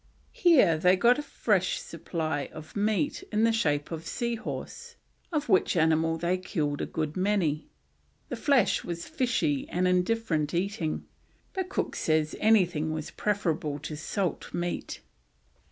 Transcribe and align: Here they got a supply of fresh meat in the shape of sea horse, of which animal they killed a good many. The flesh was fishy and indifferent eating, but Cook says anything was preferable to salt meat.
Here 0.33 0.79
they 0.79 0.95
got 0.95 1.19
a 1.19 1.21
supply 1.21 2.49
of 2.51 2.65
fresh 2.65 2.75
meat 2.75 3.23
in 3.31 3.43
the 3.43 3.51
shape 3.51 3.91
of 3.91 4.07
sea 4.07 4.33
horse, 4.33 4.95
of 5.31 5.47
which 5.47 5.77
animal 5.77 6.17
they 6.17 6.39
killed 6.39 6.81
a 6.81 6.87
good 6.87 7.15
many. 7.15 7.69
The 8.29 8.35
flesh 8.35 8.83
was 8.83 9.07
fishy 9.07 9.69
and 9.69 9.87
indifferent 9.87 10.55
eating, 10.55 11.05
but 11.53 11.69
Cook 11.69 11.95
says 11.95 12.35
anything 12.39 12.91
was 12.91 13.11
preferable 13.11 13.77
to 13.77 13.95
salt 13.95 14.51
meat. 14.55 15.01